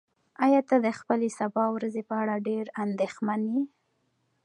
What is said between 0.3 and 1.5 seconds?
ایا ته د خپلې